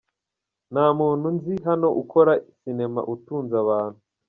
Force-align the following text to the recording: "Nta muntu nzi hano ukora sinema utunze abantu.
"Nta 0.71 0.85
muntu 0.99 1.25
nzi 1.35 1.53
hano 1.67 1.87
ukora 2.01 2.31
sinema 2.59 3.01
utunze 3.13 3.53
abantu. 3.63 3.99